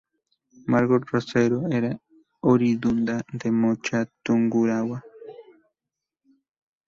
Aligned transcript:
Margot 0.71 1.03
Rosero 1.11 1.59
era 1.77 1.91
oriunda 2.49 3.15
de 3.39 3.49
Mocha, 3.59 3.99
Tungurahua. 4.23 4.99